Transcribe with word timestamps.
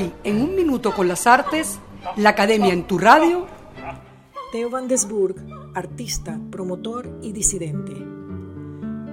Hoy, 0.00 0.10
en 0.24 0.40
un 0.40 0.56
minuto 0.56 0.94
con 0.94 1.08
las 1.08 1.26
artes, 1.26 1.78
la 2.16 2.30
Academia 2.30 2.72
en 2.72 2.86
tu 2.86 2.96
radio. 2.96 3.46
Theo 4.50 4.70
van 4.70 4.88
Desburg, 4.88 5.36
artista, 5.74 6.40
promotor 6.50 7.18
y 7.20 7.32
disidente. 7.32 7.92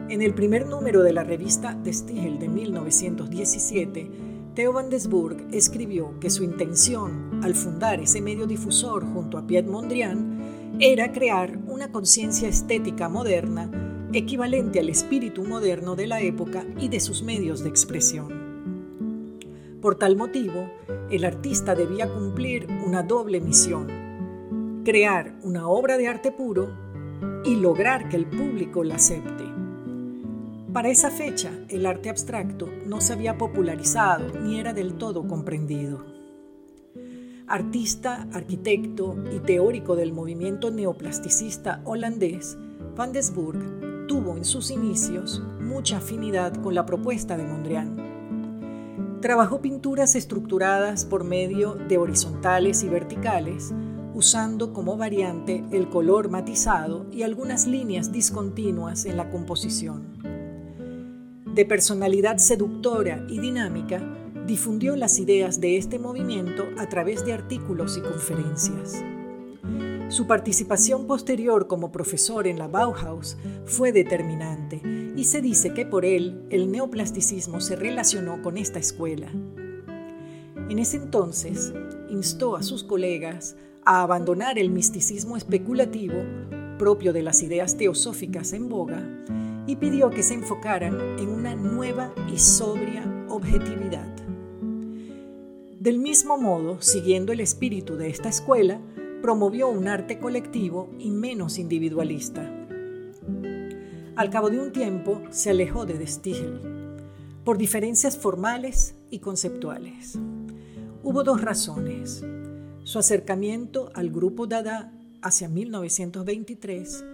En 0.08 0.22
el 0.22 0.34
primer 0.34 0.66
número 0.66 1.04
de 1.04 1.12
la 1.12 1.26
revista 1.26 1.74
De 1.74 1.92
Stiegel 1.92 2.40
de 2.40 2.48
1917, 2.48 4.12
Theo 4.56 4.72
van 4.72 4.90
Desburg 4.90 5.48
escribió 5.52 6.18
que 6.22 6.30
su 6.30 6.46
intención 6.46 7.42
al 7.44 7.54
fundar 7.54 8.00
ese 8.00 8.22
medio 8.22 8.48
difusor 8.48 9.06
junto 9.12 9.38
a 9.38 9.46
Piet 9.46 9.68
Mondrian 9.68 10.78
era 10.80 11.12
crear 11.12 11.58
una 11.68 11.92
conciencia 11.92 12.48
estética 12.48 13.10
moderna 13.10 13.70
equivalente 14.14 14.80
al 14.80 14.88
espíritu 14.88 15.44
moderno 15.44 15.98
de 15.98 16.08
la 16.08 16.22
época 16.22 16.64
y 16.80 16.88
de 16.88 17.02
sus 17.02 17.24
medios 17.24 17.62
de 17.62 17.68
expresión. 17.68 18.47
Por 19.88 19.96
tal 19.96 20.18
motivo, 20.18 20.70
el 21.10 21.24
artista 21.24 21.74
debía 21.74 22.10
cumplir 22.10 22.68
una 22.86 23.04
doble 23.04 23.40
misión, 23.40 24.82
crear 24.84 25.40
una 25.44 25.70
obra 25.70 25.96
de 25.96 26.10
arte 26.10 26.30
puro 26.34 26.68
y 27.46 27.56
lograr 27.56 28.10
que 28.10 28.18
el 28.18 28.26
público 28.26 28.84
la 28.84 28.96
acepte. 28.96 29.46
Para 30.74 30.90
esa 30.90 31.10
fecha, 31.10 31.52
el 31.70 31.86
arte 31.86 32.10
abstracto 32.10 32.68
no 32.86 33.00
se 33.00 33.14
había 33.14 33.38
popularizado 33.38 34.38
ni 34.42 34.60
era 34.60 34.74
del 34.74 34.96
todo 34.96 35.26
comprendido. 35.26 36.04
Artista, 37.48 38.28
arquitecto 38.34 39.16
y 39.34 39.40
teórico 39.40 39.96
del 39.96 40.12
movimiento 40.12 40.70
neoplasticista 40.70 41.80
holandés, 41.86 42.58
Van 42.98 43.14
Desburg 43.14 44.06
tuvo 44.10 44.36
en 44.36 44.44
sus 44.44 44.70
inicios 44.70 45.42
mucha 45.62 46.00
afinidad 46.00 46.62
con 46.62 46.76
la 46.76 46.86
propuesta 46.86 47.38
de 47.38 47.46
Mondrian. 47.46 48.07
Trabajó 49.22 49.62
pinturas 49.62 50.16
estructuradas 50.16 51.06
por 51.06 51.24
medio 51.24 51.74
de 51.74 51.98
horizontales 51.98 52.84
y 52.84 52.90
verticales, 52.90 53.74
usando 54.14 54.74
como 54.74 54.96
variante 54.96 55.64
el 55.72 55.90
color 55.90 56.30
matizado 56.30 57.08
y 57.12 57.24
algunas 57.24 57.66
líneas 57.66 58.12
discontinuas 58.12 59.06
en 59.06 59.18
la 59.18 59.30
composición. 59.32 60.18
De 61.46 61.66
personalidad 61.66 62.38
seductora 62.38 63.26
y 63.28 63.40
dinámica, 63.40 64.02
difundió 64.46 64.96
las 64.96 65.18
ideas 65.18 65.60
de 65.60 65.78
este 65.78 65.98
movimiento 65.98 66.66
a 66.78 66.88
través 66.88 67.26
de 67.26 67.34
artículos 67.34 67.98
y 67.98 68.02
conferencias. 68.02 69.04
Su 70.10 70.26
participación 70.26 71.06
posterior 71.06 71.68
como 71.68 71.92
profesor 71.92 72.48
en 72.48 72.58
la 72.58 72.70
Bauhaus 72.70 73.36
fue 73.66 73.92
determinante 73.92 74.82
y 75.18 75.26
se 75.26 75.42
dice 75.42 75.74
que 75.74 75.86
por 75.86 76.06
él 76.06 76.46
el 76.50 76.72
neoplasticismo 76.72 77.60
se 77.60 77.76
relacionó 77.76 78.42
con 78.42 78.58
esta 78.58 78.80
escuela. 78.80 79.30
En 80.70 80.80
ese 80.80 80.96
entonces 80.96 81.74
instó 82.10 82.56
a 82.56 82.64
sus 82.64 82.86
colegas 82.86 83.58
a 83.84 84.02
abandonar 84.02 84.58
el 84.58 84.70
misticismo 84.70 85.36
especulativo 85.36 86.24
propio 86.80 87.12
de 87.12 87.24
las 87.24 87.44
ideas 87.44 87.76
teosóficas 87.76 88.54
en 88.54 88.70
boga 88.70 89.04
y 89.66 89.76
pidió 89.76 90.10
que 90.10 90.24
se 90.24 90.36
enfocaran 90.36 91.20
en 91.20 91.28
una 91.28 91.54
nueva 91.54 92.14
y 92.34 92.40
sobria 92.40 93.04
objetividad. 93.28 94.08
Del 95.80 96.00
mismo 96.00 96.38
modo, 96.38 96.82
siguiendo 96.82 97.34
el 97.34 97.42
espíritu 97.42 97.98
de 97.98 98.10
esta 98.10 98.30
escuela, 98.30 98.80
promovió 99.22 99.70
un 99.70 99.88
arte 99.88 100.20
colectivo 100.20 100.90
y 101.00 101.12
menos 101.12 101.60
individualista. 101.60 102.52
Al 104.16 104.30
cabo 104.30 104.50
de 104.50 104.60
un 104.60 104.72
tiempo 104.72 105.22
se 105.30 105.52
alejó 105.52 105.86
de 105.86 105.98
De 105.98 106.08
por 107.44 107.58
diferencias 107.58 108.18
formales 108.18 108.96
y 109.10 109.20
conceptuales. 109.20 110.18
Hubo 111.04 111.24
dos 111.24 111.42
razones. 111.42 112.26
Su 112.84 113.00
acercamiento 113.00 113.92
al 113.94 114.10
grupo 114.10 114.48
Dada 114.48 114.92
hacia 115.22 115.48
1923 115.48 117.06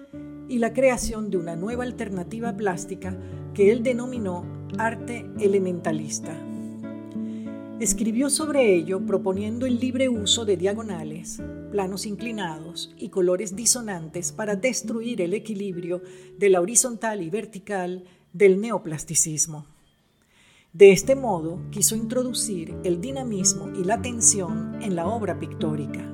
y 0.47 0.59
la 0.59 0.73
creación 0.73 1.29
de 1.29 1.37
una 1.37 1.55
nueva 1.55 1.83
alternativa 1.83 2.55
plástica 2.55 3.17
que 3.53 3.71
él 3.71 3.83
denominó 3.83 4.45
arte 4.77 5.29
elementalista. 5.39 6.52
Escribió 7.79 8.29
sobre 8.29 8.75
ello 8.75 9.03
proponiendo 9.05 9.65
el 9.65 9.79
libre 9.79 10.07
uso 10.07 10.45
de 10.45 10.57
diagonales, 10.57 11.41
planos 11.71 12.05
inclinados 12.05 12.93
y 12.97 13.09
colores 13.09 13.55
disonantes 13.55 14.31
para 14.31 14.55
destruir 14.55 15.21
el 15.21 15.33
equilibrio 15.33 16.01
de 16.37 16.49
la 16.49 16.61
horizontal 16.61 17.23
y 17.23 17.31
vertical 17.31 18.03
del 18.31 18.61
neoplasticismo. 18.61 19.65
De 20.71 20.91
este 20.91 21.15
modo 21.15 21.61
quiso 21.71 21.95
introducir 21.95 22.75
el 22.83 23.01
dinamismo 23.01 23.69
y 23.75 23.83
la 23.83 24.01
tensión 24.01 24.77
en 24.81 24.95
la 24.95 25.07
obra 25.07 25.39
pictórica. 25.39 26.07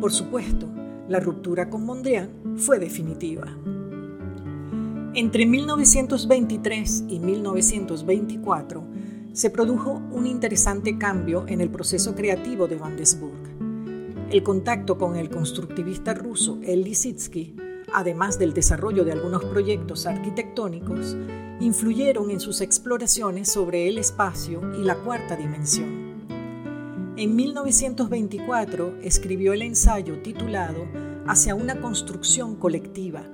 Por 0.00 0.12
supuesto, 0.12 0.68
la 1.08 1.20
ruptura 1.20 1.70
con 1.70 1.84
Mondrian 1.84 2.56
fue 2.56 2.80
definitiva. 2.80 3.56
Entre 5.14 5.46
1923 5.46 7.04
y 7.08 7.20
1924, 7.20 8.93
se 9.34 9.50
produjo 9.50 10.00
un 10.12 10.28
interesante 10.28 10.96
cambio 10.96 11.44
en 11.48 11.60
el 11.60 11.68
proceso 11.68 12.14
creativo 12.14 12.68
de 12.68 12.76
Van 12.76 12.96
Desburg. 12.96 13.34
El 14.30 14.44
contacto 14.44 14.96
con 14.96 15.16
el 15.16 15.28
constructivista 15.28 16.14
ruso 16.14 16.60
El 16.62 16.84
Lisitsky, 16.84 17.56
además 17.92 18.38
del 18.38 18.54
desarrollo 18.54 19.04
de 19.04 19.10
algunos 19.10 19.44
proyectos 19.44 20.06
arquitectónicos, 20.06 21.16
influyeron 21.58 22.30
en 22.30 22.38
sus 22.38 22.60
exploraciones 22.60 23.50
sobre 23.50 23.88
el 23.88 23.98
espacio 23.98 24.60
y 24.80 24.84
la 24.84 24.94
cuarta 24.94 25.34
dimensión. 25.34 26.14
En 27.16 27.34
1924 27.34 28.98
escribió 29.02 29.52
el 29.52 29.62
ensayo 29.62 30.22
titulado 30.22 30.86
Hacia 31.26 31.56
una 31.56 31.80
construcción 31.80 32.54
colectiva, 32.54 33.24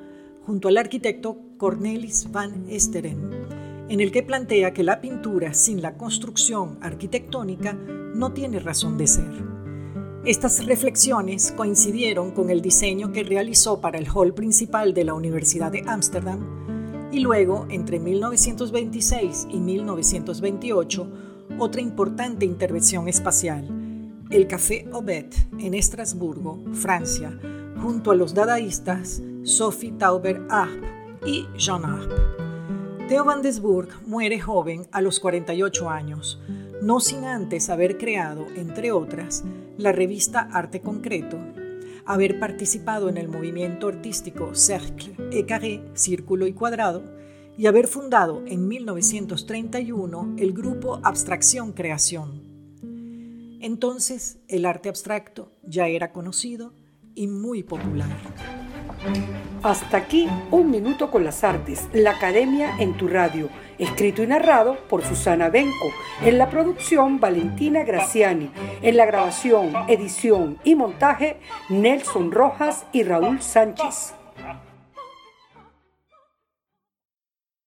junto 0.47 0.69
al 0.69 0.79
arquitecto 0.79 1.37
Cornelis 1.59 2.33
van 2.33 2.71
Esteren, 2.71 3.70
en 3.91 4.01
el 4.01 4.13
que 4.13 4.23
plantea 4.23 4.73
que 4.73 4.85
la 4.85 5.01
pintura 5.01 5.53
sin 5.53 5.83
la 5.83 5.97
construcción 5.97 6.79
arquitectónica 6.81 7.73
no 7.73 8.33
tiene 8.33 8.61
razón 8.61 8.97
de 8.97 9.09
ser. 9.09 9.33
Estas 10.25 10.65
reflexiones 10.65 11.53
coincidieron 11.57 12.31
con 12.31 12.51
el 12.51 12.63
diseño 12.63 13.11
que 13.11 13.25
realizó 13.25 13.81
para 13.81 13.99
el 13.99 14.07
hall 14.09 14.33
principal 14.33 14.95
de 14.95 15.05
la 15.05 15.15
Universidad 15.15 15.73
de 15.73 15.83
Ámsterdam 15.89 17.11
y 17.11 17.19
luego, 17.19 17.67
entre 17.69 17.99
1926 17.99 19.49
y 19.51 19.59
1928, 19.59 21.09
otra 21.59 21.81
importante 21.81 22.47
intervención 22.47 23.09
espacial, 23.09 23.67
el 24.31 24.47
Café 24.47 24.87
Obed 24.93 25.27
en 25.59 25.75
Estrasburgo, 25.75 26.63
Francia, 26.75 27.37
junto 27.83 28.13
a 28.13 28.15
los 28.15 28.35
dadaístas 28.35 29.21
Sophie 29.43 29.99
Tauber-Arp 29.99 31.27
y 31.27 31.49
Jean 31.57 31.85
Arp. 31.85 32.50
Theo 33.11 33.25
van 33.25 33.43
Desburg 33.43 34.07
muere 34.07 34.39
joven 34.39 34.87
a 34.93 35.01
los 35.01 35.19
48 35.19 35.91
años, 35.91 36.41
no 36.81 37.01
sin 37.01 37.25
antes 37.25 37.69
haber 37.69 37.99
creado, 37.99 38.47
entre 38.55 38.93
otras, 38.93 39.43
la 39.77 39.91
revista 39.91 40.49
Arte 40.53 40.81
Concreto, 40.81 41.37
haber 42.07 42.39
participado 42.39 43.09
en 43.09 43.17
el 43.17 43.27
movimiento 43.27 43.89
artístico 43.89 44.55
Cercle 44.55 45.17
et 45.33 45.45
Carré, 45.45 45.83
Círculo 45.95 46.47
y 46.47 46.53
Cuadrado, 46.53 47.03
y 47.59 47.67
haber 47.67 47.89
fundado 47.89 48.45
en 48.47 48.69
1931 48.69 50.37
el 50.39 50.53
grupo 50.53 51.01
Abstracción 51.03 51.73
Creación. 51.73 52.45
Entonces, 53.61 54.39
el 54.47 54.65
arte 54.65 54.89
abstracto 54.89 55.51
ya 55.65 55.89
era 55.89 56.13
conocido 56.13 56.75
y 57.17 57.27
muy 57.27 57.65
popular. 57.65 58.60
Hasta 59.63 59.99
aquí 59.99 60.29
Un 60.51 60.71
Minuto 60.71 61.11
con 61.11 61.25
las 61.25 61.45
Artes, 61.45 61.89
la 61.93 62.13
Academia 62.13 62.77
en 62.79 62.95
tu 62.97 63.09
radio, 63.09 63.49
escrito 63.79 64.23
y 64.23 64.27
narrado 64.27 64.77
por 64.89 65.05
Susana 65.05 65.49
Benco, 65.49 65.93
en 66.23 66.39
la 66.39 66.49
producción 66.49 67.21
Valentina 67.21 67.83
Graciani, 67.85 68.51
en 68.83 68.97
la 68.97 69.07
grabación, 69.07 69.73
edición 69.89 70.59
y 70.65 70.75
montaje 70.75 71.39
Nelson 71.69 72.33
Rojas 72.33 72.87
y 72.93 73.03
Raúl 73.03 73.43
Sánchez. 73.43 74.20